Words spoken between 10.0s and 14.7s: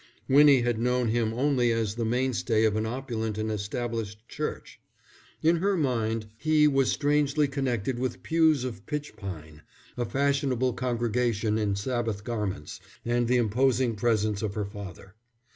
fashionable congregation in Sabbath garments, and the imposing presence of her